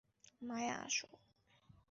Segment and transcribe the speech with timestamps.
[0.41, 1.07] মায়া, আসো।